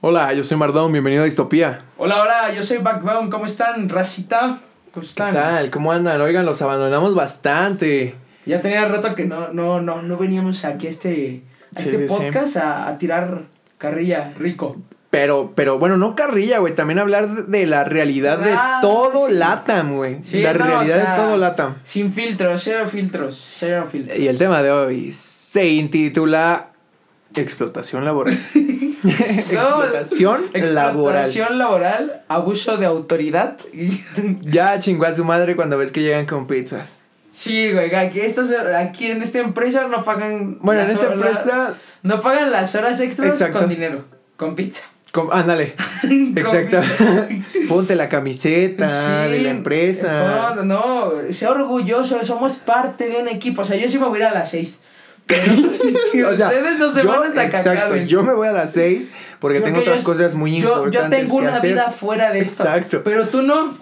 [0.00, 1.84] Hola, yo soy Mardón, bienvenido a Distopía.
[1.98, 4.60] Hola, hola, yo soy Backbone, ¿cómo están, racita?
[4.92, 5.32] ¿Cómo están?
[5.32, 5.70] ¿Qué tal?
[5.70, 6.20] ¿Cómo andan?
[6.20, 8.14] Oigan, los abandonamos bastante.
[8.46, 11.42] Ya tenía rato que no, no, no, no veníamos aquí a este,
[11.76, 12.14] a Sí, este sí, sí.
[12.14, 13.42] podcast A, a tirar
[13.76, 14.76] carrilla rico.
[15.10, 16.74] Pero, pero bueno, no carrilla, güey.
[16.74, 19.34] También hablar de la realidad de Ah, todo sí.
[19.34, 20.22] Latam, güey.
[20.22, 21.74] Sí, la no, realidad o sea, de todo Latam.
[21.82, 24.18] Sin filtros, cero filtros, cero filtros.
[24.18, 26.69] Y el tema de hoy se intitula
[27.36, 28.34] Explotación laboral.
[29.04, 30.52] Explotación laboral.
[30.54, 33.56] Explotación laboral, abuso de autoridad.
[34.42, 37.00] Ya chingó a su madre cuando ves que llegan con pizzas.
[37.30, 40.58] sí, güey, aquí, estos, aquí en esta empresa no pagan.
[40.60, 41.74] Bueno, en esta horas- empresa.
[42.02, 43.58] No pagan las horas extras Exacto.
[43.60, 44.04] con dinero,
[44.36, 44.82] con pizza.
[45.12, 45.74] com- ándale.
[46.02, 46.80] Con Exacto.
[47.68, 50.54] Ponte la camiseta de la empresa.
[50.56, 53.62] No, no, sea orgulloso, somos parte de un equipo.
[53.62, 54.80] O sea, yo sí me voy a ir a las seis.
[55.26, 55.52] Pero
[56.32, 57.96] O sea, ustedes no se yo- van hasta exacto.
[57.96, 61.20] Yo me voy a las 6 porque Porque tengo otras yo- cosas muy yo, importantes.
[61.20, 61.72] yo tengo que una hacer.
[61.72, 62.62] vida fuera de esto.
[62.64, 63.02] Exacto.
[63.04, 63.74] Pero tú no.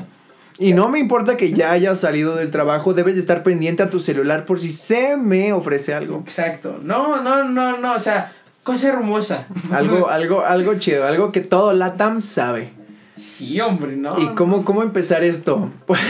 [0.61, 3.91] Y no me importa que ya hayas salido del trabajo, debes de estar pendiente a
[3.91, 6.19] tu celular por si se me ofrece algo.
[6.19, 6.81] Exacto.
[6.83, 7.95] No, no, no, no.
[7.95, 8.33] O sea,
[8.65, 9.47] cosa hermosa.
[9.71, 12.73] Algo, algo, algo chido, algo que todo Latam sabe.
[13.15, 14.19] Sí, hombre, no.
[14.21, 15.71] ¿Y cómo, cómo empezar esto?
[15.87, 16.01] Pues,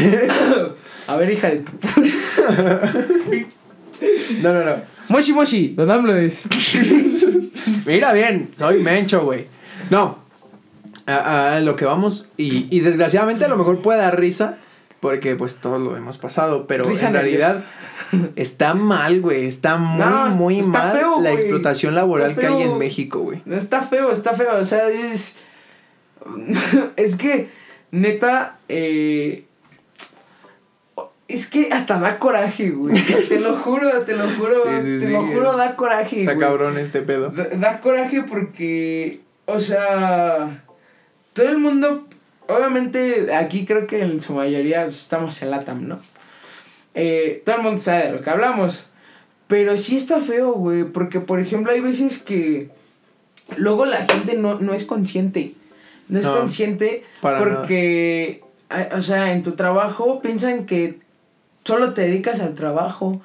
[1.07, 1.65] A ver, hija de.
[4.43, 4.77] No, no, no.
[5.09, 6.45] Moshi Moshi, don AMLO es.
[7.87, 9.47] Mira bien, soy mencho, güey.
[9.91, 10.19] No.
[11.07, 14.59] A, a lo que vamos, y, y desgraciadamente a lo mejor puede dar risa,
[15.01, 17.65] porque pues todos lo hemos pasado, pero Risa en nerviosa.
[18.13, 19.47] realidad está mal, güey.
[19.47, 23.41] Está muy, No, muy está mal feo, la explotación laboral que hay en México, güey.
[23.47, 24.59] No, Está feo, está feo.
[24.61, 25.37] O sea, es.
[26.97, 27.49] es que,
[27.91, 29.45] neta, eh,
[31.29, 32.95] Es que hasta da coraje, güey.
[33.29, 36.47] Te lo juro, te lo juro, Sí, sí, te lo juro, da coraje, Está güey.
[36.47, 37.29] cabrón este pedo.
[37.31, 40.65] Da, da coraje porque, o sea,
[41.35, 42.07] todo el mundo,
[42.47, 46.01] obviamente aquí creo que en su mayoría pues, estamos en LATAM, ¿no?
[46.95, 48.87] Eh, todo el mundo sabe de lo que hablamos.
[49.49, 52.71] Pero sí está feo, güey, porque por ejemplo hay veces que
[53.57, 55.55] luego la gente no, no es consciente.
[56.09, 60.99] No es No, consciente para porque, a- o sea, en tu trabajo piensan que
[61.69, 63.21] solo te dedicas al trabajo.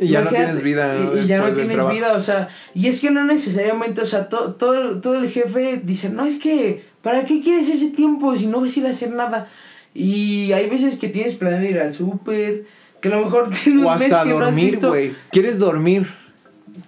[0.00, 1.16] Y ya no tienes vida, ¿no?
[1.16, 1.94] Y, y ya no tienes trabajo.
[1.94, 5.80] vida, o sea, y es que no necesariamente, o sea, todo, todo, todo el jefe
[5.82, 8.90] dice, no, es que, ¿para qué quieres ese tiempo si no vas a ir a
[8.90, 9.48] hacer nada?
[9.94, 12.64] Y hay veces que tienes planeado ir al súper,
[13.00, 15.12] que a lo mejor tienes O un mes hasta que no has dormir, visto, güey.
[15.30, 16.06] ¿Quieres dormir?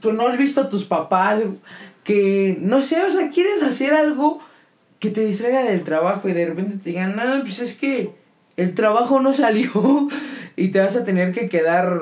[0.01, 1.43] tú no has visto a tus papás,
[2.05, 4.41] que, no sé, o sea, quieres hacer algo
[4.99, 8.11] que te distraiga del trabajo y de repente te digan, no, pues es que
[8.57, 9.71] el trabajo no salió
[10.57, 12.01] y te vas a tener que quedar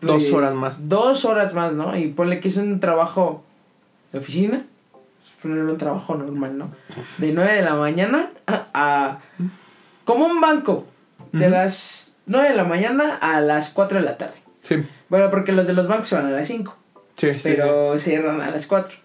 [0.00, 0.88] Dos pues, horas más.
[0.88, 1.96] Dos horas más, ¿no?
[1.96, 3.44] Y ponle que es un trabajo
[4.12, 4.64] de oficina.
[5.42, 6.70] Ponerle un trabajo normal, ¿no?
[7.18, 9.18] De 9 de la mañana a, a-
[10.04, 10.86] como un banco.
[11.32, 14.34] De las 9 de la mañana a las 4 de la tarde.
[14.62, 14.76] Sí.
[15.10, 16.76] Bueno, porque los de los bancos se van a las 5.
[17.16, 18.96] Sí, sí, Pero se cierran a las 4.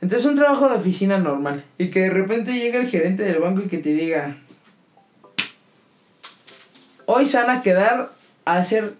[0.00, 1.64] Entonces un trabajo de oficina normal.
[1.78, 4.36] Y que de repente llega el gerente del banco y que te diga,
[7.10, 8.10] hoy se van a quedar
[8.44, 8.92] a hacer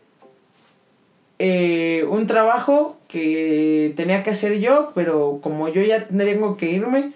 [1.38, 7.12] eh, un trabajo que tenía que hacer yo, pero como yo ya tengo que irme,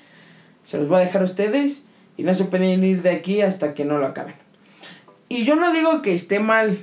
[0.64, 1.82] se los voy a dejar a ustedes
[2.16, 4.34] y no se pueden ir de aquí hasta que no lo acaben.
[5.28, 6.76] Y yo no digo que esté mal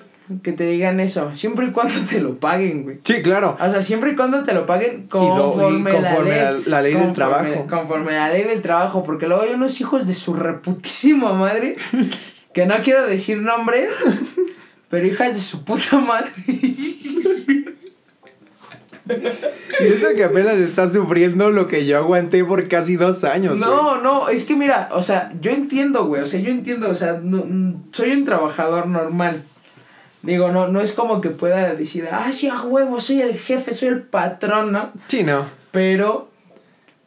[0.43, 2.99] que te digan eso, siempre y cuando te lo paguen, güey.
[3.03, 3.57] Sí, claro.
[3.59, 6.63] O sea, siempre y cuando te lo paguen do- y conforme, conforme la ley.
[6.65, 7.65] la ley del Conforme- trabajo.
[7.69, 9.01] Conforme la ley del trabajo.
[9.03, 11.75] Porque luego hay unos hijos de su reputísima madre.
[12.59, 13.89] que no quiero decir nombres.
[14.89, 16.31] pero hijas de su puta madre.
[19.79, 23.57] Y eso que apenas está sufriendo lo que yo aguanté por casi dos años.
[23.57, 26.21] no, no, es que mira, o sea, yo entiendo, güey.
[26.21, 29.43] O sea, yo entiendo, o sea, no- mm, soy un trabajador normal.
[30.21, 33.73] Digo, no, no es como que pueda decir, ah, sí, a huevo, soy el jefe,
[33.73, 34.91] soy el patrón, ¿no?
[35.07, 35.45] Sí, no.
[35.71, 36.28] Pero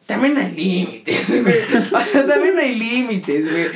[0.05, 1.57] también hay límites, güey.
[1.93, 3.67] O sea, también hay límites, güey.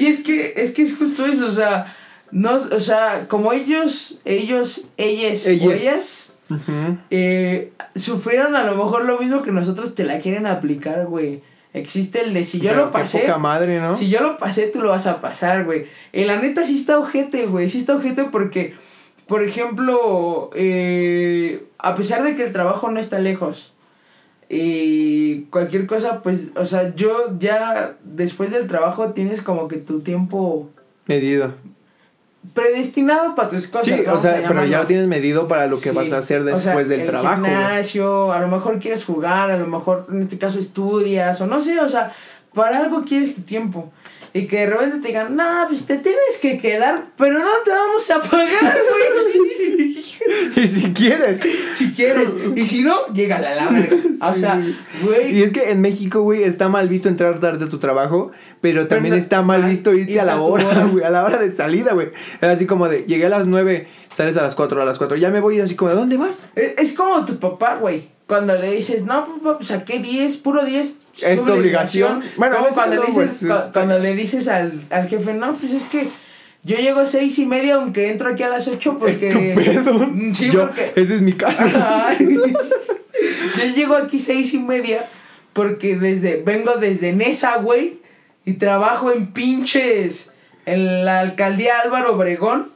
[0.00, 1.94] Y es que, es que es justo eso, o sea,
[2.32, 5.82] no, o sea, como ellos, ellos, ellas, o Ellas.
[5.82, 6.98] ellas, Ujú.
[7.10, 11.42] eh, sufrieron a lo mejor lo mismo que nosotros te la quieren aplicar, güey.
[11.72, 13.18] Existe el de si yo Pero lo pasé.
[13.20, 13.94] poca madre, ¿no?
[13.94, 15.84] Si yo lo pasé, tú lo vas a pasar, güey.
[16.12, 17.68] Y la neta sí está ojete, güey.
[17.68, 18.74] Sí está ojete porque,
[19.26, 23.74] por ejemplo, eh, a pesar de que el trabajo no está lejos
[24.48, 30.00] y cualquier cosa, pues, o sea, yo ya después del trabajo tienes como que tu
[30.00, 30.68] tiempo
[31.06, 31.52] Medido.
[32.54, 33.86] predestinado para tus cosas.
[33.98, 35.94] Sí, o sea, pero ya lo tienes medido para lo que Sí.
[35.94, 37.34] vas a hacer O sea, después del el trabajo.
[37.44, 41.60] gimnasio, a lo mejor quieres jugar, a lo mejor en este caso estudias, o no
[41.60, 42.12] sé, o sea,
[42.54, 43.92] para algo quieres tu tiempo.
[44.36, 47.70] Y que de repente te digan, no, pues te tienes que quedar, pero no te
[47.70, 49.96] vamos a pagar, güey.
[50.56, 51.40] y si quieres.
[51.72, 52.30] si quieres.
[52.54, 53.96] Y si no, llega a la verga.
[54.20, 54.62] O sea,
[55.02, 55.38] güey.
[55.38, 58.30] Y es que en México, güey, está mal visto entrar tarde a tu trabajo,
[58.60, 61.24] pero también no- está mal visto irte ir a a la hora, güey, a la
[61.24, 62.08] hora de salida, güey.
[62.40, 65.16] Es así como de, llegué a las 9, sales a las 4, a las 4,
[65.16, 66.48] ya me voy, así como, ¿de dónde vas?
[66.54, 68.08] Es, es como tu papá, güey.
[68.26, 70.94] Cuando le dices, no, papá, pues saqué 10, puro 10.
[71.22, 72.22] Es tu obligación.
[72.36, 75.84] Bueno, cuando, le dices, pues, cu- cuando le dices al, al jefe, no, pues es
[75.84, 76.08] que
[76.64, 79.28] yo llego a seis y media, aunque entro aquí a las 8 porque.
[79.28, 79.92] Es tu pedo.
[80.08, 80.92] Mm, Sí, Yo, porque.
[80.96, 81.64] Ese es mi caso.
[83.58, 85.04] Yo llego aquí seis y media
[85.52, 88.00] porque desde vengo desde Nesa, güey,
[88.44, 90.30] y trabajo en pinches
[90.66, 92.72] en la alcaldía Álvaro Obregón.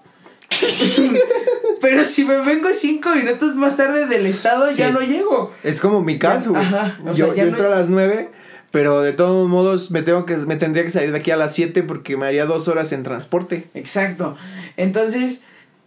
[1.81, 5.53] Pero si me vengo cinco minutos más tarde del estado, ya no llego.
[5.65, 6.65] Es como mi caso, güey.
[7.07, 8.29] Yo sea, yo no- entro a las 9,
[8.71, 11.55] pero de todos modos me tengo que me tendría que salir de aquí a las
[11.55, 13.69] 7 porque me haría dos horas en transporte.
[13.75, 14.37] Exacto.
[14.77, 15.43] Entonces,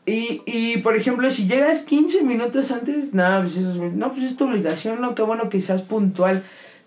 [0.06, 4.24] y, y por ejemplo, si llegas 15 minutos antes, nada, pues eso es, no, pues
[4.26, 6.44] es tu obligación, no, qué bueno que seas puntual.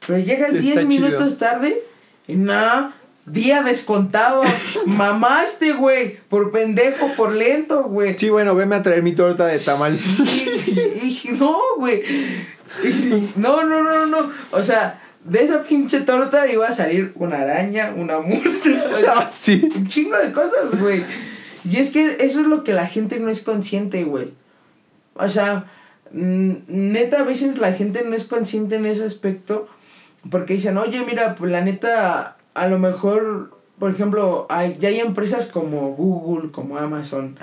[0.07, 0.87] Pero llegas Está 10 chido.
[0.87, 1.81] minutos tarde
[2.29, 2.95] y nada,
[3.27, 4.43] día descontado.
[4.87, 8.17] Mamaste, güey, por pendejo, por lento, güey.
[8.19, 9.93] Sí, bueno, veme a traer mi torta de tamal.
[10.67, 12.03] Sí, no, güey.
[13.37, 14.31] No, no, no, no.
[14.51, 18.73] O sea, de esa pinche torta iba a salir una araña, una muestra.
[18.95, 19.69] o sea, Ah, sí.
[19.75, 21.05] un chingo de cosas, güey.
[21.65, 24.33] Y es que eso es lo que la gente no es consciente, güey.
[25.15, 25.71] O sea,
[26.13, 29.69] mm, neta, a veces la gente no es consciente en ese aspecto.
[30.31, 35.01] Porque dicen, oye, mira, pues la neta, a lo mejor, por ejemplo, hay, ya hay
[35.01, 37.37] empresas como Google, como Amazon,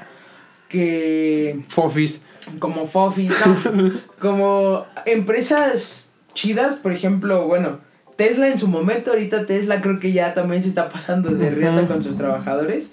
[0.70, 2.24] que Fofis.
[2.60, 3.92] como Fofi, ¿no?
[4.20, 7.80] como empresas chidas, por ejemplo, bueno,
[8.16, 11.88] Tesla en su momento, ahorita Tesla creo que ya también se está pasando de riata
[11.88, 12.92] con sus trabajadores.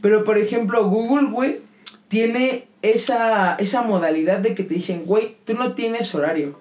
[0.00, 1.60] Pero por ejemplo, Google, güey,
[2.08, 6.60] tiene esa, esa modalidad de que te dicen, güey, tú no tienes horario.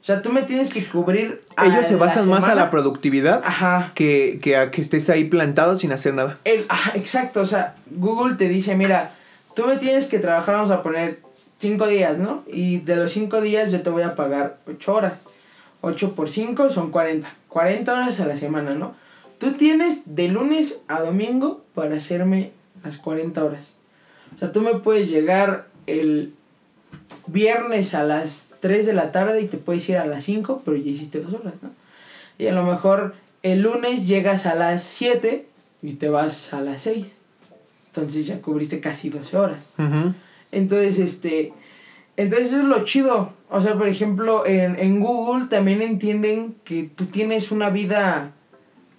[0.00, 1.40] O sea, tú me tienes que cubrir.
[1.62, 3.92] Ellos se basan más a la productividad Ajá.
[3.94, 6.38] que, que a que estés ahí plantado sin hacer nada.
[6.44, 9.12] El, ajá, exacto, o sea, Google te dice, mira,
[9.54, 11.20] tú me tienes que trabajar, vamos a poner
[11.58, 12.44] cinco días, ¿no?
[12.46, 15.24] Y de los cinco días yo te voy a pagar ocho horas.
[15.82, 17.32] 8 por 5 son 40.
[17.48, 18.94] 40 horas a la semana, ¿no?
[19.38, 22.52] Tú tienes de lunes a domingo para hacerme
[22.84, 23.74] las 40 horas.
[24.34, 26.34] O sea, tú me puedes llegar el
[27.26, 30.76] viernes a las 3 de la tarde y te puedes ir a las 5, pero
[30.76, 31.70] ya hiciste dos horas, ¿no?
[32.38, 35.46] Y a lo mejor el lunes llegas a las 7
[35.82, 37.20] y te vas a las 6.
[37.86, 39.70] Entonces ya cubriste casi 12 horas.
[40.52, 41.52] Entonces, este.
[42.16, 43.32] Entonces eso es lo chido.
[43.50, 48.32] O sea, por ejemplo, en, en Google también entienden que tú tienes una vida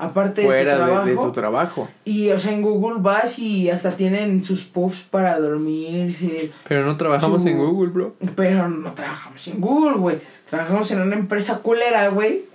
[0.02, 1.06] aparte de tu trabajo.
[1.06, 1.90] de, de tu trabajo.
[2.06, 6.52] Y, o sea, en Google vas y hasta tienen sus pubs para dormirse.
[6.68, 8.16] Pero no trabajamos Su- en Google, bro.
[8.36, 10.18] Pero no trabajamos en Google, güey.
[10.50, 12.46] Trabajamos en una empresa culera, güey.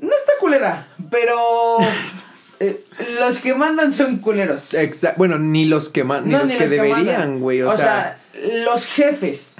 [0.00, 1.34] No está culera, pero
[2.60, 2.80] eh,
[3.20, 4.74] los que mandan son culeros.
[4.74, 7.40] Exa- bueno, ni los que, ma- ni No, los ni que los deberían, mandan.
[7.40, 7.62] güey.
[7.62, 8.18] O, O sea, sea,
[8.64, 9.56] los jefes,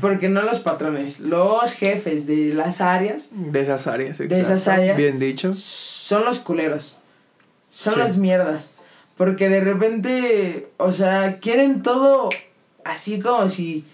[0.00, 4.18] porque no los patrones, los jefes de las áreas de esas áreas.
[4.18, 4.96] De esas áreas.
[4.96, 5.52] Bien dicho.
[5.52, 6.98] son los culeros.
[7.68, 7.98] Son Sí.
[7.98, 8.72] las mierdas.
[9.16, 12.28] Porque de repente, o sea, quieren todo
[12.84, 13.84] así como si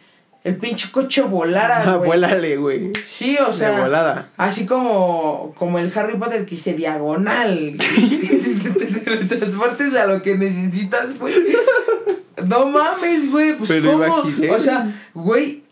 [0.45, 2.07] el pinche coche volara, Ah, güey.
[2.09, 2.93] vuélale, güey.
[3.03, 4.29] Sí, o sea, de volada.
[4.37, 7.73] así como, como el Harry Potter que dice diagonal.
[9.29, 11.35] Te transportes a lo que necesitas, güey.
[12.47, 13.57] No mames, güey.
[13.57, 14.05] Pues Pero cómo.
[14.29, 14.51] imaginé.
[14.51, 15.63] O sea, güey.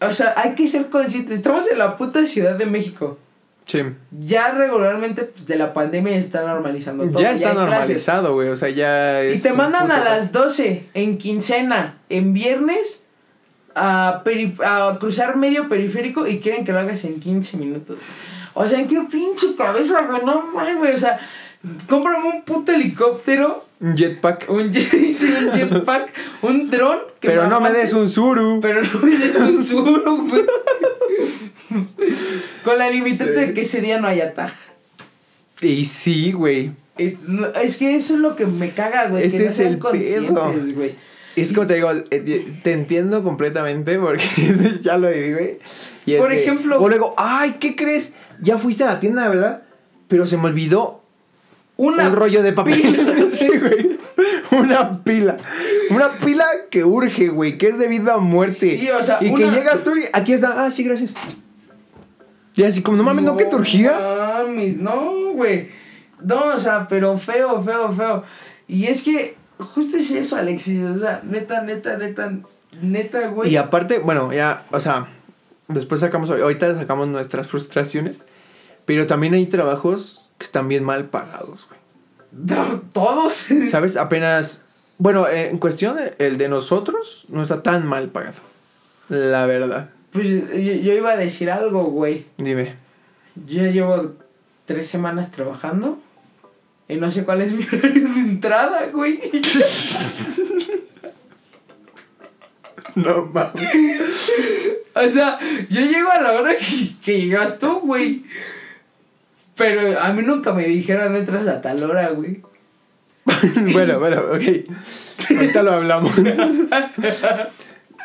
[0.00, 1.38] O sea, hay que ser conscientes.
[1.38, 3.18] Estamos en la puta Ciudad de México.
[3.66, 3.80] Sí.
[4.18, 7.20] Ya regularmente, pues de la pandemia está normalizando todo.
[7.22, 8.48] ya está normalizado, güey.
[8.48, 13.04] O sea, ya Y es te un mandan a las 12 en quincena, en viernes,
[13.78, 14.22] a,
[14.64, 17.98] a cruzar medio periférico y quieren que lo hagas en 15 minutos.
[18.54, 20.24] O sea, ¿en qué pinche cabeza, güey?
[20.24, 20.92] No mames, güey.
[20.94, 21.18] O sea,
[21.88, 24.46] cómprame un puto helicóptero, Un jetpack.
[24.50, 26.98] un, jet, sí, un jetpack, un dron.
[27.20, 28.58] que Pero no me des un suru.
[28.60, 30.44] Pero no me des un suru, güey.
[32.64, 33.40] Con la limitante Sí.
[33.46, 34.56] de que ese día no haya taja.
[35.60, 36.72] Y sí, güey.
[36.96, 39.24] Es que eso es lo que me caga, güey.
[39.24, 40.94] Ese que no es sean el conscientes, güey.
[41.36, 45.58] Es como te digo, eh, te entiendo completamente porque eso ya lo viví, güey.
[46.06, 48.14] Y Por ejemplo- O luego, ay, ¿qué crees?
[48.40, 49.62] Ya fuiste a la tienda, ¿verdad?
[50.08, 51.02] Pero se me olvidó
[51.76, 52.80] Una un rollo de papel.
[52.80, 53.14] pila.
[53.30, 53.98] sí, güey.
[54.50, 55.36] Una pila.
[55.90, 58.78] Una pila que urge, güey, que es de vida a muerte.
[58.78, 60.64] Sí, o sea, y una- que llegas tú y aquí está.
[60.64, 61.12] Ah, sí, gracias.
[62.54, 63.92] Y así como, no mames, no, que te urgía.
[63.92, 65.68] mames, no, güey.
[66.20, 68.24] No, o sea, pero feo, feo, feo.
[68.66, 70.82] Y es que justo es eso, Alexis.
[70.82, 72.32] O sea, neta, neta, neta,
[72.80, 73.50] neta, güey.
[73.50, 75.08] Y aparte, bueno, ya, o sea,
[75.68, 78.26] después sacamos, ahorita sacamos nuestras frustraciones,
[78.84, 81.78] pero también hay trabajos que están bien mal pagados, güey.
[82.92, 83.34] Todos.
[83.70, 83.96] ¿Sabes?
[83.96, 84.64] Apenas,
[84.98, 88.40] bueno, en cuestión, el de nosotros no está tan mal pagado.
[89.08, 89.90] La verdad.
[90.12, 92.26] Pues yo, yo iba a decir algo, güey.
[92.36, 92.76] Dime.
[93.46, 94.14] Yo llevo
[94.66, 95.98] tres semanas trabajando.
[96.88, 98.07] Y no sé cuál es mi horario
[98.38, 99.20] entrada, güey.
[102.94, 103.70] No mames.
[104.94, 108.22] O sea, yo llego a la hora que, que llegas tú, güey.
[109.56, 112.42] Pero a mí nunca me dijeron entras a tal hora, güey.
[113.72, 114.42] bueno, bueno, ok.
[115.30, 116.12] Ahorita lo hablamos.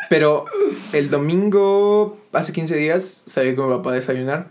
[0.09, 0.45] Pero
[0.91, 4.49] el domingo, hace 15 días, salí con mi papá a desayunar.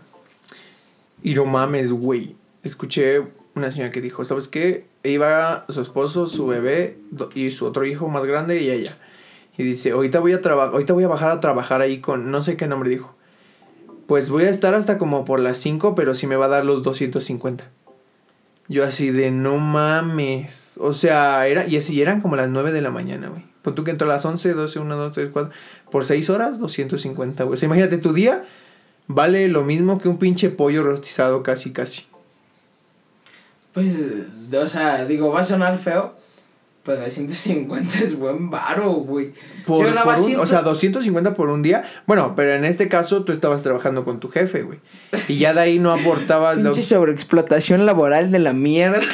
[1.21, 2.35] Y no mames, güey.
[2.63, 3.21] Escuché
[3.55, 4.85] una señora que dijo, ¿sabes qué?
[5.03, 6.97] Iba su esposo, su bebé
[7.35, 8.97] y su otro hijo más grande y ella.
[9.57, 12.41] Y dice, ahorita voy a trabajar, ahorita voy a bajar a trabajar ahí con, no
[12.41, 13.15] sé qué nombre dijo.
[14.07, 16.65] Pues voy a estar hasta como por las 5, pero sí me va a dar
[16.65, 17.69] los 250.
[18.67, 20.77] Yo así de no mames.
[20.81, 23.45] O sea, era, y así eran como las 9 de la mañana, güey.
[23.61, 25.53] Pon tú que entró a las 11, 12, 1, 2, 3, 4.
[25.91, 27.53] Por 6 horas, 250, güey.
[27.53, 28.45] O sea, imagínate, tu día
[29.07, 32.07] vale lo mismo que un pinche pollo rostizado casi, casi.
[33.73, 33.95] Pues,
[34.53, 36.15] o sea, digo, va a sonar feo.
[36.85, 39.31] Pero 250 es buen varo, güey.
[39.65, 41.81] Por, por un- siento- o sea, 250 por un día.
[42.05, 44.79] Bueno, pero en este caso tú estabas trabajando con tu jefe, güey.
[45.29, 46.57] Y ya de ahí no aportabas.
[46.61, 48.99] lo- Pinche sobreexplotación laboral de la mierda.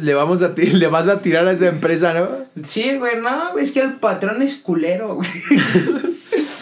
[0.00, 2.28] le, vamos a ti- le vas a tirar a esa empresa, ¿no?
[2.62, 5.28] Sí, güey, no, es que el patrón es culero, güey.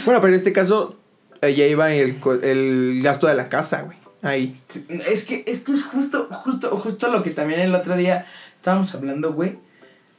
[0.06, 0.96] Bueno, pero en este caso
[1.42, 3.98] eh, ya iba el, el gasto de la casa, güey.
[4.22, 4.60] Ahí.
[5.08, 9.32] Es que esto es justo, justo, justo lo que también el otro día estábamos hablando,
[9.32, 9.58] güey.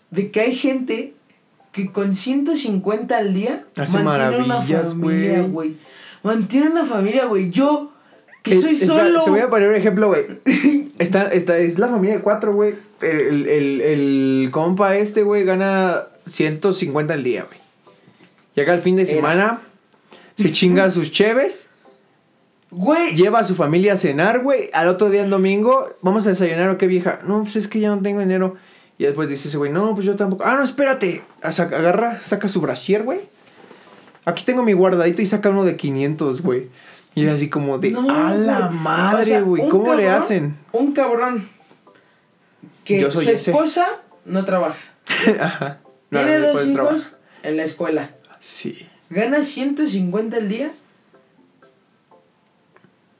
[0.09, 1.13] De que hay gente
[1.71, 5.75] que con 150 al día Hace mantiene una familia, güey.
[6.23, 7.49] Mantiene una familia, güey.
[7.49, 7.91] Yo,
[8.43, 9.23] que Es- soy está- solo.
[9.23, 10.25] Te voy a poner un ejemplo, güey.
[10.99, 12.75] Está, está, es la familia de cuatro, güey.
[13.01, 17.59] El, el, el compa este, güey, gana 150 al día, güey.
[18.53, 19.11] Llega el fin de Era.
[19.11, 19.61] semana,
[20.37, 21.70] se chinga sus cheves,
[22.71, 24.69] Güey, lleva a su familia a cenar, güey.
[24.73, 27.19] Al otro día, el domingo, vamos a desayunar, ¿o qué vieja?
[27.27, 28.55] No, pues es que ya no tengo dinero.
[28.97, 30.43] Y después dice ese güey, no, pues yo tampoco.
[30.45, 31.23] Ah, no, espérate.
[31.51, 33.19] Saca- agarra, saca su brasier, güey.
[34.25, 36.69] Aquí tengo mi guardadito y saca uno de 500, güey.
[37.13, 38.79] Y es así como de, No, a la güey.
[38.79, 39.67] madre, O sea, güey.
[39.67, 40.55] ¿Cómo le hacen?
[40.71, 41.49] Un cabrón
[42.85, 43.51] que Yo soy su ese.
[43.51, 43.85] esposa
[44.25, 44.77] no trabaja.
[45.41, 45.79] Ajá.
[46.09, 47.19] No, Tiene no dos hijos trabajar.
[47.43, 48.11] en la escuela.
[48.39, 48.87] Sí.
[49.09, 50.71] Gana 150 al día.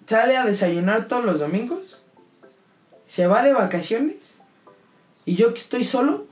[0.06, 2.02] Sale a desayunar todos los domingos.
[3.06, 4.40] Se va de vacaciones.
[5.26, 6.28] Y yo que estoy solo,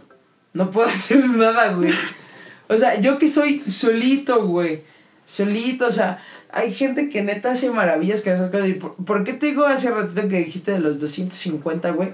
[0.54, 1.94] no puedo hacer nada, güey.
[2.68, 4.84] O sea, yo que soy solito, güey.
[5.26, 6.20] Solito, o sea,
[6.52, 8.70] hay gente que neta hace maravillas con esas cosas.
[8.70, 12.14] ¿Y por, por qué te digo hace ratito que dijiste de los 250, güey?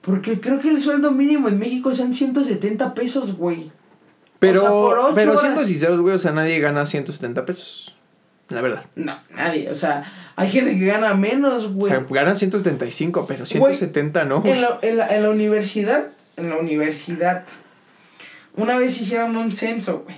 [0.00, 3.70] Porque creo que el sueldo mínimo en México son 170 pesos, güey.
[4.38, 7.97] Pero, O sea, por pero siendo sinceros, güey, o sea, nadie gana 170 pesos.
[8.48, 8.84] La verdad.
[8.96, 9.70] No, nadie.
[9.70, 10.04] O sea,
[10.36, 11.92] hay gente que gana menos, O güey.
[11.92, 14.42] sea, ganan 175, pero 170 no.
[14.44, 17.44] en, la, en, la, en la universidad, en la universidad,
[18.56, 20.16] una vez hicieron un censo, güey.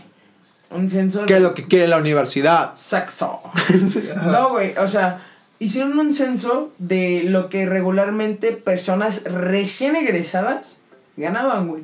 [0.70, 2.72] Un censo ¿Qué de es lo que quiere la universidad?
[2.74, 3.40] sexo.
[4.26, 5.26] no, güey, o sea,
[5.58, 10.78] hicieron un censo de lo que regularmente personas recién egresadas
[11.16, 11.82] ganaban, güey.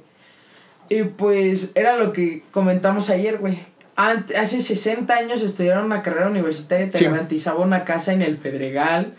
[0.89, 3.59] Y pues era lo que comentamos ayer, güey.
[3.97, 7.05] Ant- hace 60 años estudiar una carrera universitaria te Sí.
[7.05, 9.15] garantizaba una casa en el Pedregal,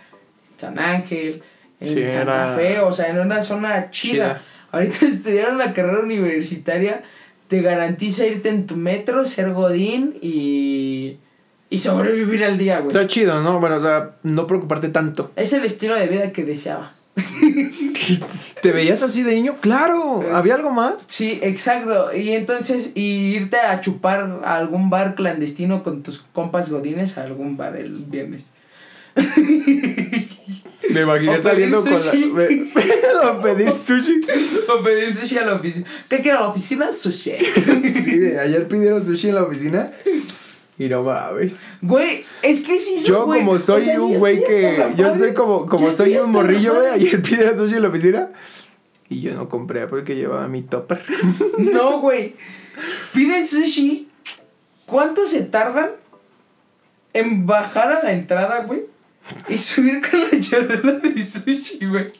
[0.53, 1.41] en San Ángel,
[1.79, 4.13] en Sí, Santa Fe, o sea, en una zona chida.
[4.13, 4.41] chida.
[4.71, 7.01] Ahorita estudiar una carrera universitaria
[7.47, 11.17] te garantiza irte en tu metro, ser godín y,
[11.69, 12.89] y sobrevivir al día, güey.
[12.89, 13.59] Está chido, ¿no?
[13.59, 15.31] Bueno, o sea, no preocuparte tanto.
[15.37, 16.91] Es el estilo de vida que deseaba.
[18.61, 19.57] ¿Te veías así de niño?
[19.61, 20.23] ¡Claro!
[20.33, 21.03] ¿Había algo más?
[21.07, 22.15] Sí, exacto.
[22.15, 27.23] Y entonces, y irte a chupar a algún bar clandestino con tus compas godines a
[27.23, 28.51] algún bar el viernes.
[30.93, 33.29] Me imaginé O saliendo con la...
[33.29, 34.21] a pedir sushi.
[34.69, 35.85] o pedir sushi a la oficina.
[36.07, 36.93] ¿Qué quiero a la oficina?
[36.93, 37.33] Sushi.
[38.03, 39.91] Sí, ayer pidieron sushi en la oficina.
[40.79, 41.61] Y no mames.
[41.81, 43.39] Güey, es que sí, Yo güey.
[43.39, 44.93] como soy O sea, un güey que...
[44.95, 46.87] Yo soy como, como soy un morrillo, güey.
[46.93, 48.29] Ayer pidieron sushi en la oficina.
[49.09, 51.03] Y yo no compré porque llevaba mi topper.
[51.57, 52.35] No, güey.
[53.13, 54.07] Piden sushi.
[54.85, 55.91] ¿Cuánto se tardan
[57.13, 58.85] en bajar a la entrada, güey?
[59.49, 62.13] y subir con la charola de sushi, güey.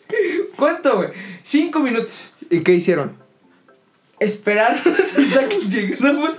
[0.55, 1.09] ¿Cuánto, güey?
[1.41, 2.33] Cinco minutos.
[2.49, 3.26] ¿Y qué hicieron?
[4.19, 6.31] Esperarnos hasta que llegáramos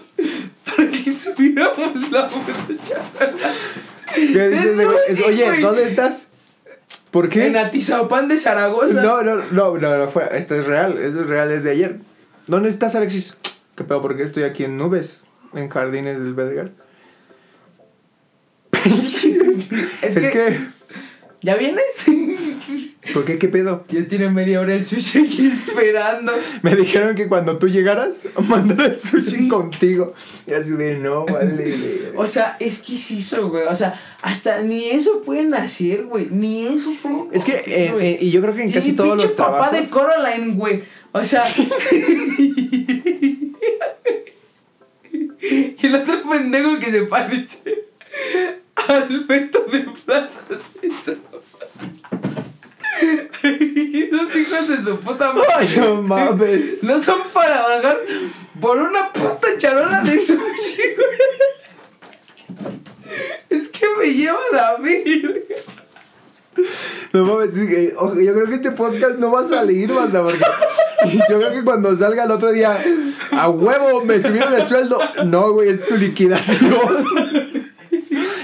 [0.65, 2.53] para que subiéramos la puta
[2.85, 3.51] charola.
[4.15, 4.97] ¿Qué dices, De güey?
[5.09, 5.61] Es- Oye.
[5.61, 6.29] ¿dónde estás?
[7.11, 7.47] ¿Por qué?
[7.47, 9.03] En Atizapán de Zaragoza.
[9.03, 11.99] No, no, no, no, no, fue, esto es real, esto es real, es de ayer.
[12.47, 13.37] ¿Dónde estás, Alexis?
[13.77, 14.01] ¿Qué pedo?
[14.01, 15.23] ¿Por qué estoy aquí en nubes?
[15.55, 16.73] En jardines del Belgar.
[20.03, 20.59] Es, que,
[21.43, 22.05] ¿Ya vienes?
[23.13, 23.39] ¿por qué?
[23.39, 23.85] ¿Qué pedo?
[23.89, 26.33] ya tiene media hora el sushi aquí esperando.
[26.63, 30.15] Me dijeron que cuando tú llegaras, mandara el sushi contigo.
[30.47, 32.13] Y así de, no, vale.
[32.17, 33.65] O sea, es que es eso, güey.
[33.65, 36.29] O sea, hasta ni eso pueden hacer, güey.
[36.31, 38.91] Ni eso pueden Es que, hacer, eh, eh, y yo creo que en Sí, casi
[38.91, 39.91] sí, todos los papá de trabajos...
[39.91, 40.83] Coraline, güey.
[41.13, 41.45] O sea.
[45.41, 47.89] y el otro pendejo que se parece
[48.89, 50.41] al feto de Plaza
[50.81, 51.39] Sésamo.
[53.43, 55.49] Esos hijos de su puta madre.
[55.55, 56.83] Ay, no mames.
[56.83, 57.99] No son para bajar
[58.61, 61.19] por una puta charola de sushi, güey.
[63.51, 65.57] Es que me lleva la verga.
[67.13, 70.41] No mames, eh, yo creo que este podcast no va a salir, banda, porque
[71.31, 72.77] yo creo que cuando salga el otro día,
[73.31, 74.99] a huevo, me subieron el sueldo.
[75.25, 77.48] No, güey, es tu liquidación.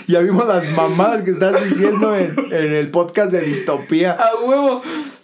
[0.07, 4.13] Ya vimos las mamadas que estás diciendo en, en el podcast de Distopía.
[4.13, 4.83] A huevo.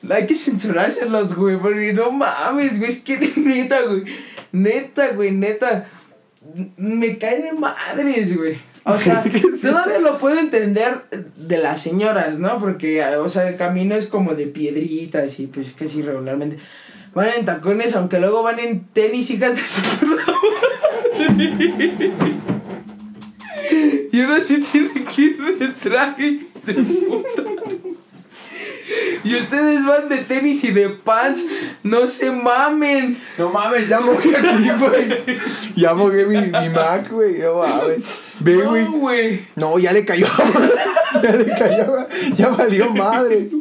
[0.09, 1.59] Hay que censurárselos, güey.
[1.59, 2.91] Porque no mames, güey.
[2.91, 4.05] Es que neta, güey.
[4.53, 5.87] Neta, güey, neta.
[6.77, 8.59] Me cae de madres, güey.
[8.85, 9.23] O sea,
[9.63, 11.05] todavía lo puedo entender
[11.37, 12.59] de las señoras, ¿no?
[12.59, 16.57] Porque, o sea, el camino es como de piedritas y pues casi regularmente.
[17.13, 19.81] Van en tacones, aunque luego van en tenis, hijas de su.
[24.13, 27.43] Y ahora sí tiene que ir de traje, de puta.
[29.23, 31.47] Y ustedes van de tenis y de pants.
[31.83, 33.19] No se mamen.
[33.39, 35.39] No mames, ya mojé aquí, güey.
[35.77, 37.39] Ya mojé mi, mi Mac, güey.
[37.39, 38.35] No mames.
[38.41, 38.85] Ve, güey.
[38.85, 39.47] No, güey.
[39.57, 40.27] No, ya le cayó.
[41.23, 42.07] ya le cayó.
[42.37, 43.53] Ya valió madres.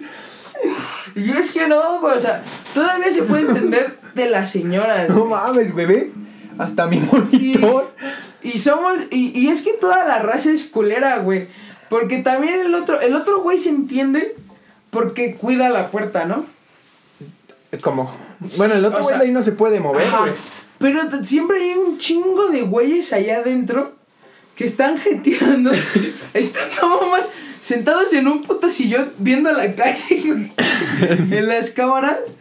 [1.15, 2.17] Y es que no, güey.
[2.17, 5.09] O sea, todavía se puede entender de las señoras.
[5.09, 6.12] No mames, bebé.
[6.59, 7.89] Hasta mi monitor.
[8.43, 8.97] y somos.
[9.09, 11.47] Y, y es que toda la raza es culera, güey.
[11.89, 12.99] Porque también el otro.
[12.99, 14.35] El otro güey se entiende.
[14.91, 16.45] Porque cuida la puerta, ¿no?
[17.81, 18.11] Como.
[18.57, 20.19] Bueno, el otro o güey sea, de ahí no se puede mover, Ajá.
[20.21, 20.33] güey.
[20.79, 23.93] Pero siempre hay un chingo de güeyes allá adentro
[24.55, 25.71] que están jeteando.
[26.33, 27.29] están nada más
[27.61, 30.51] sentados en un puto sillón viendo la calle, güey.
[31.31, 32.35] en las cámaras.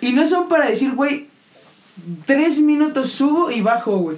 [0.00, 1.28] Y no son para decir, güey,
[2.26, 4.16] tres minutos subo y bajo, güey.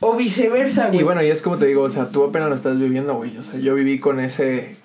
[0.00, 1.00] O viceversa, güey.
[1.00, 3.36] Y bueno, y es como te digo, o sea, tú apenas lo estás viviendo, güey.
[3.36, 4.76] O sea, yo viví con ese.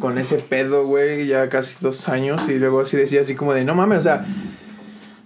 [0.00, 2.48] Con ese pedo, güey, ya casi dos años.
[2.48, 4.26] Y luego así decía así como de, no mames, o sea.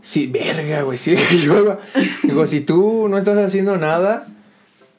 [0.02, 1.78] Sí, verga, güey, sí, yo.
[2.22, 4.26] Digo, si tú no estás haciendo nada,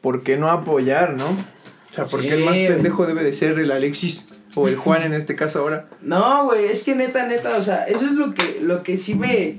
[0.02, 1.30] ¿por qué no apoyar, no?
[1.30, 4.28] O sea, ¿por qué el más pendejo debe de ser el Alexis?
[4.56, 5.88] O el Juan en este caso ahora.
[6.02, 9.16] No, güey, es que neta, neta, o sea, eso es lo que, lo que sí
[9.16, 9.58] me,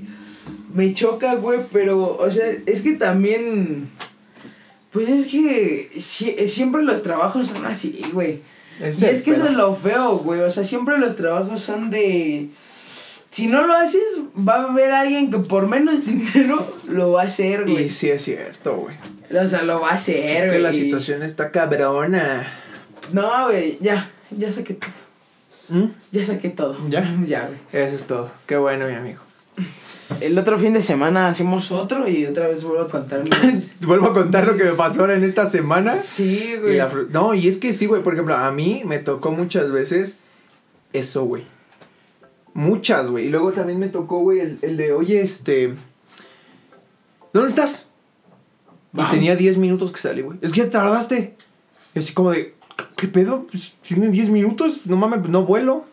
[0.73, 3.89] me choca, güey, pero, o sea, es que también,
[4.91, 8.39] pues es que sie- siempre los trabajos son así, güey.
[8.81, 11.89] Ese Y es que eso es lo feo, güey, o sea, siempre los trabajos son
[11.89, 12.47] de...
[13.29, 17.25] Si no lo haces, va a haber alguien que por menos dinero lo va a
[17.25, 17.89] hacer, Y güey.
[17.89, 18.95] sí es cierto, güey.
[19.41, 20.61] O sea, lo va a hacer, Que güey.
[20.61, 22.45] la situación está cabrona.
[23.13, 24.91] No, güey, ya, ya saqué todo.
[25.69, 25.91] ¿Mm?
[26.11, 26.75] Ya saqué todo.
[26.89, 27.09] ¿Ya?
[27.25, 27.59] Ya, güey.
[27.85, 28.29] Eso es todo.
[28.45, 29.21] Qué bueno, mi amigo.
[30.19, 33.73] El otro fin de semana hacemos otro y otra vez vuelvo a contar mis...
[33.81, 35.97] Vuelvo a contar lo que me pasó ahora en esta semana.
[35.97, 36.77] Sí, Y güey.
[36.77, 38.03] la fru- no, y es que sí, güey.
[38.03, 40.17] Por ejemplo, a mí me tocó muchas veces
[40.93, 41.43] eso, güey.
[42.53, 43.27] Muchas, güey.
[43.27, 45.73] Y luego también me tocó, güey, el, el de, oye, este.
[47.33, 47.87] ¿Dónde estás?
[48.93, 50.37] Y tenía 10 minutos que salí, güey.
[50.41, 51.35] Es que ya tardaste.
[51.95, 53.47] Y así como de, ¿qué- ¿qué pedo?
[53.49, 54.81] Pues, ¿Tienen 10 minutos?
[54.85, 55.85] No mames, no vuelo.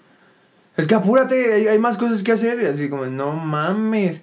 [0.79, 2.63] Es que apúrate, hay, hay más cosas que hacer.
[2.63, 4.23] Y así como, no mames.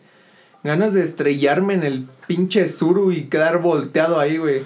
[0.63, 4.63] Ganas de estrellarme en el pinche suru y quedar volteado ahí, güey.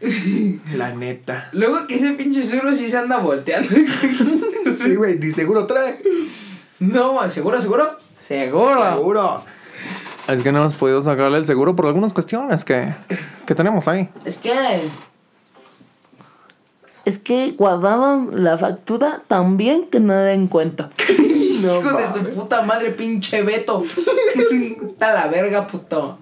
[0.76, 1.48] La neta.
[1.52, 3.68] Luego que ese pinche suro sí se anda volteando.
[4.78, 5.98] Sí, güey, ni seguro trae.
[6.78, 7.96] no, seguro, seguro.
[8.16, 8.90] Seguro.
[8.90, 9.44] Seguro.
[10.28, 12.94] Es que no hemos podido sacarle el seguro por algunas cuestiones que,
[13.44, 14.08] que tenemos ahí.
[14.24, 14.52] Es que...
[17.04, 20.88] Es que guardaron la factura tan bien que no den cuenta.
[21.62, 23.84] No Hijo de su puta madre, pinche Beto.
[24.90, 26.18] Está la verga, puto.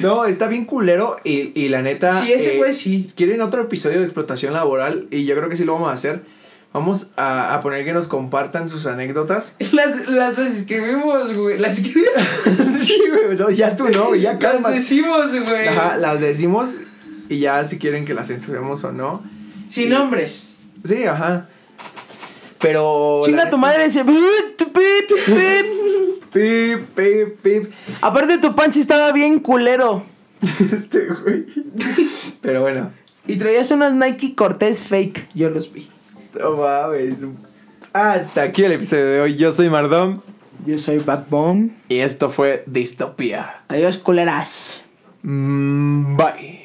[0.00, 2.22] No, está bien culero y, y la neta.
[2.22, 3.10] Sí, ese eh, güey sí.
[3.14, 6.22] Quieren otro episodio de explotación laboral y yo creo que sí lo vamos a hacer.
[6.72, 9.56] Vamos a, a poner que nos compartan sus anécdotas.
[9.72, 11.58] Las, las, las escribimos, güey.
[11.58, 12.14] Las escribimos.
[12.82, 14.70] sí, güey, no, ya tú no, ya Las calma.
[14.70, 15.68] decimos, güey.
[15.68, 16.78] Ajá, las decimos
[17.28, 19.22] y ya si quieren que las censuremos o no.
[19.68, 20.54] Sin nombres.
[20.84, 21.46] Sí, ajá.
[22.62, 23.20] Pero.
[23.24, 24.04] Chinga tu madre ese.
[24.04, 24.16] Pip,
[24.56, 24.72] pip,
[25.26, 25.66] pip.
[26.32, 27.72] Pip, pip, pip.
[28.00, 30.04] Aparte tu pan sí estaba bien culero.
[30.72, 31.46] Este, güey.
[32.40, 32.90] Pero bueno.
[33.26, 35.28] Y traías unos Nike Cortés fake.
[35.34, 35.88] Yo los vi.
[36.40, 37.14] No mames.
[37.92, 39.36] Hasta aquí el episodio de hoy.
[39.36, 40.22] Yo soy Mardón.
[40.64, 41.70] Yo soy Backbone.
[41.88, 43.62] Y esto fue Distopía.
[43.68, 44.82] Adiós, culeras.
[45.22, 46.61] Mm, bye.